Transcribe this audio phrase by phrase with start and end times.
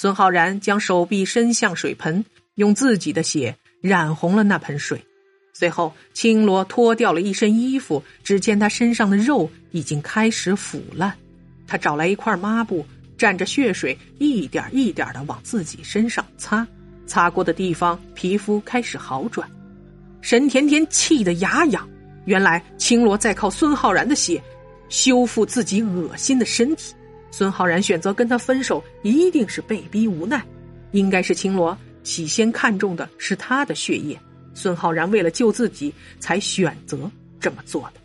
[0.00, 5.04] 孙浩然将手臂伸向水盆，用自己的血染红了那盆水。
[5.52, 11.12] 随后，青罗脱掉了一身衣服，只见他身上的肉已经开始腐烂。
[11.66, 12.86] 他找来一块抹布，
[13.18, 16.64] 蘸着血水，一点一点的往自己身上擦。
[17.04, 19.50] 擦过的地方，皮肤开始好转。
[20.20, 21.84] 沈甜甜气得牙痒。
[22.24, 24.40] 原来青罗在靠孙浩然的血
[24.88, 26.94] 修复自己恶心的身体。
[27.30, 30.44] 孙浩然选择跟他分手，一定是被逼无奈。
[30.92, 34.18] 应该是青罗起先看中的是他的血液。
[34.54, 38.00] 孙浩然为了救自己，才选择这么做的。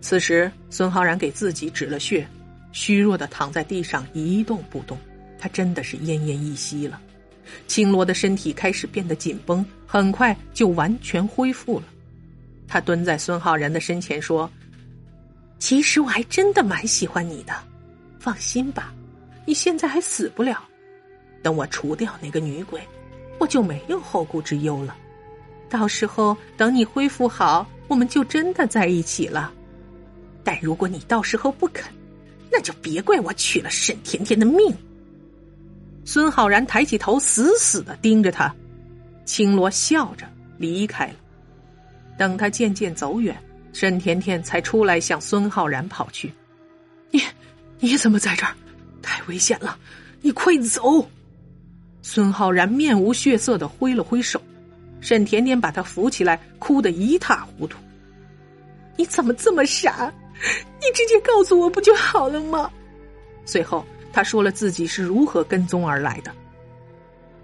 [0.00, 2.26] 此时，孙浩然给自己止了血，
[2.72, 4.96] 虚弱的躺在地上一动不动。
[5.38, 7.00] 他真的是奄奄一息了。
[7.66, 11.84] 青罗的身体开始变得紧绷，很快就完全恢复了。
[12.66, 14.50] 他蹲在孙浩然的身前说
[15.58, 17.52] ：“其实我还真的蛮喜欢你的，
[18.18, 18.92] 放心吧，
[19.44, 20.62] 你现在还死不了。
[21.42, 22.80] 等我除掉那个女鬼，
[23.38, 24.96] 我就没有后顾之忧了。”
[25.68, 29.52] 到时候等你恢复好，我们就真的在一起了。
[30.44, 31.84] 但如果你到时候不肯，
[32.52, 34.72] 那就别怪我取了沈甜甜的命。
[36.04, 38.54] 孙浩然抬起头，死死的盯着他。
[39.24, 40.24] 青罗笑着
[40.56, 41.14] 离开了。
[42.16, 43.36] 等他渐渐走远，
[43.72, 46.32] 沈甜甜才出来向孙浩然跑去。
[47.86, 48.52] 你，怎么在这儿？
[49.00, 49.78] 太危险了！
[50.20, 51.08] 你快走！
[52.02, 54.42] 孙浩然面无血色的挥了挥手。
[55.00, 57.78] 沈甜甜把他扶起来，哭得一塌糊涂。
[58.96, 60.12] 你怎么这么傻？
[60.80, 62.68] 你直接告诉我不就好了吗？
[63.44, 66.32] 随后，他说了自己是如何跟踪而来的。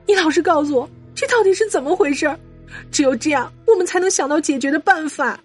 [0.08, 2.36] 你老实告诉我，这到底是怎么回事？
[2.90, 5.38] 只有这样，我们才能想到解决的办法。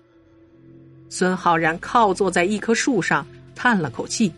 [1.07, 3.23] 孙浩然靠坐在一棵树上，
[3.53, 4.33] 叹了口气：“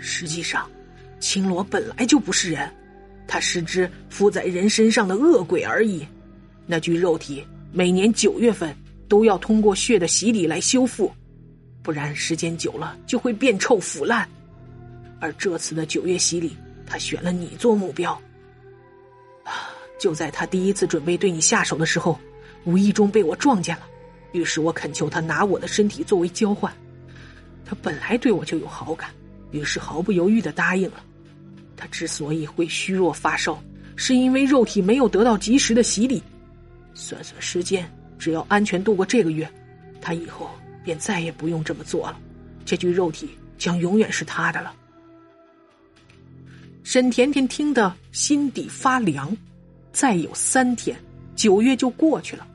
[0.00, 0.68] 实际上，
[1.20, 2.68] 青罗本来就不是人。”
[3.28, 6.04] 他是只附在人身上的恶鬼而已，
[6.66, 8.74] 那具肉体每年九月份
[9.08, 11.12] 都要通过血的洗礼来修复，
[11.80, 14.28] 不然时间久了就会变臭腐烂。
[15.20, 18.20] 而这次的九月洗礼，他选了你做目标。
[19.96, 22.18] 就在他第一次准备对你下手的时候，
[22.64, 23.82] 无意中被我撞见了，
[24.32, 26.72] 于是我恳求他拿我的身体作为交换。
[27.64, 29.10] 他本来对我就有好感，
[29.50, 31.02] 于是毫不犹豫的答应了。
[31.76, 33.62] 他之所以会虚弱发烧，
[33.96, 36.22] 是因为肉体没有得到及时的洗礼。
[36.94, 39.50] 算算时间，只要安全度过这个月，
[40.00, 40.50] 他以后
[40.84, 42.18] 便再也不用这么做了。
[42.64, 44.74] 这具肉体将永远是他的了。
[46.82, 49.36] 沈甜甜听得心底发凉。
[49.92, 50.96] 再有三天，
[51.34, 52.46] 九月就过去了。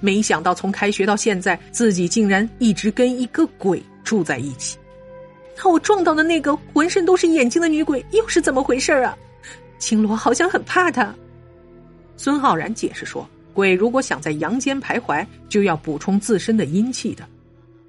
[0.00, 4.76] 没想到从开学到现在，自己竟然一直跟一个鬼住在一起。
[5.56, 9.16] 那我撞到的那个浑身都是眼睛的女鬼又是怎么回事啊？
[9.78, 11.14] 青罗好像很怕她。
[12.16, 17.24] 孙浩然解释说：“鬼如果想在阳间徘徊，就要补充自身的阴气的。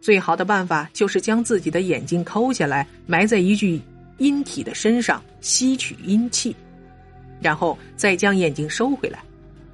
[0.02, 3.80] 最好的办法就是将自己的眼睛抠下来，埋在一具
[4.18, 6.56] 阴体的身上，吸取阴气，
[7.40, 9.20] 然后再将眼睛收回来。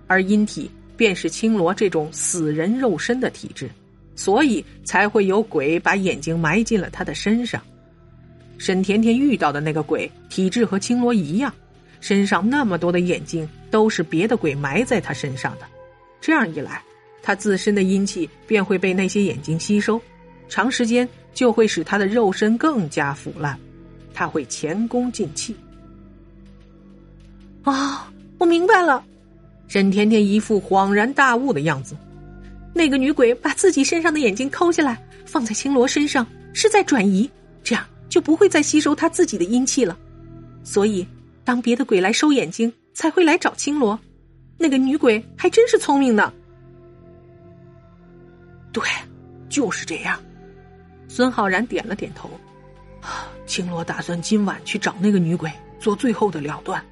[0.08, 3.70] 而阴体便是青罗这种死人肉身的体质，
[4.16, 7.62] 所以才会有鬼把眼睛埋进了他的身上。”
[8.60, 11.52] 沈甜甜遇到的那个鬼体质和青罗一样，
[12.02, 15.66] 身上那么多的眼睛都是别的鬼埋在他身上的。
[16.20, 16.84] 这样一来，
[17.24, 20.00] 他自身的阴气便会被那些眼睛吸收，
[20.50, 23.58] 长时间就会使他的肉身更加腐烂，
[24.14, 25.56] 他会前功尽弃。
[27.64, 29.04] 啊，我明白了！
[29.70, 31.96] 沈甜甜一副恍然大悟的样子。
[32.74, 37.30] 那个女鬼把自己身上的眼睛抠下来，放在青罗身上，是在转移，
[37.64, 37.86] 这样。
[38.10, 39.98] 就不会再吸收他自己的阴气了，
[40.64, 41.08] 所以
[41.44, 43.98] 当别的鬼来收眼睛，才会来找青罗。
[44.58, 46.34] 那个女鬼还真是聪明呢。
[48.74, 48.84] 对，
[49.48, 50.20] 就是这样。
[51.08, 52.30] 孙浩然点了点头。
[53.46, 56.84] 青罗打算今晚去找那个女鬼做最后的了断。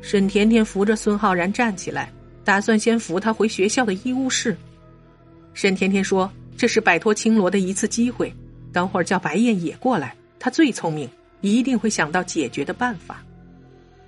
[0.00, 2.12] 沈甜甜扶着孙浩然站起来，
[2.44, 4.56] 打算先扶他回学校的医务室。
[5.54, 8.32] 沈甜甜说：“这是摆脱青罗的一次机会。”
[8.74, 11.08] 等会儿叫白燕也过来，他最聪明，
[11.40, 13.22] 一定会想到解决的办法。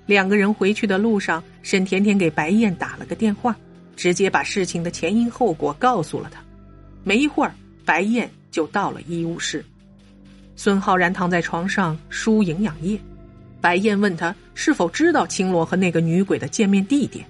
[0.04, 3.56] 两个人回去的路上，沈甜甜给白燕打了个电话，
[3.96, 6.42] 直接把事情的前因后果告诉了他。
[7.04, 7.54] 没一会儿，
[7.84, 9.64] 白燕就到了医务室。
[10.56, 12.98] 孙浩然躺在床上输营养液，
[13.60, 17.24] 白燕问他是否知道青罗和那个女鬼的见面地点。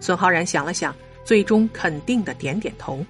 [0.00, 3.04] 孙浩然想了想，最终肯定的点点头。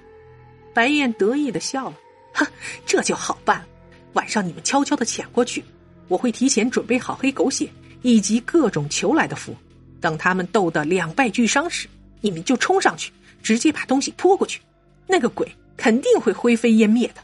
[0.73, 1.95] 白燕得意的笑了
[2.33, 2.45] ：“哼，
[2.85, 3.65] 这就好办了。
[4.13, 5.63] 晚上你们悄悄的潜过去，
[6.07, 7.69] 我会提前准备好黑狗血
[8.01, 9.55] 以及各种求来的符。
[10.01, 11.87] 等他们斗得两败俱伤时，
[12.21, 14.61] 你们就冲上去，直接把东西拖过去，
[15.07, 15.47] 那个鬼
[15.77, 17.21] 肯定会灰飞烟灭的。”